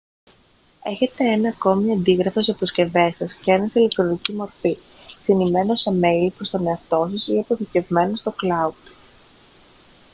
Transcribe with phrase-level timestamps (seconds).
[0.83, 4.77] έχετε ένα ακόμη αντίγραφο στις αποσκευές σας και ένα σε ηλεκτρονική μορφή
[5.21, 8.89] συνημμένο σε μέιλ προς τον εαυτό σας ή αποθηκευμένο στο «cloud»